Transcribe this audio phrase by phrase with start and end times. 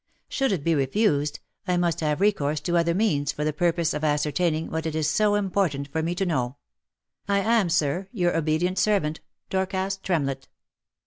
[0.29, 4.03] Should it be refused, I must have recourse to other means for the purpose of
[4.03, 6.55] ascertaining what it is so important for me to know."
[7.27, 9.19] I am, Sir," Your obedient servant,"
[9.51, 10.47] Dorcas Tremlett."